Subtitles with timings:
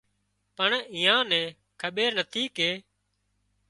[0.57, 1.47] پڻ ايئان نين
[1.81, 2.71] کٻير نٿي ڪي